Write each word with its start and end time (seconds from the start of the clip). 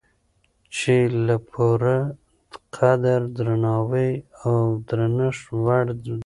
چې 0.75 0.95
د 1.27 1.29
پوره 1.51 1.97
قدر، 2.75 3.21
درناوي 3.35 4.11
او 4.45 4.57
درنښت 4.87 5.41
وړ 5.63 5.85
دی 6.03 6.13